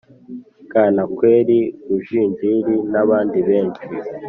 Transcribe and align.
Bwanakweli, 0.65 1.59
Rujindiri 1.87 2.75
nabandi 2.91 3.39
benshi 3.47 3.83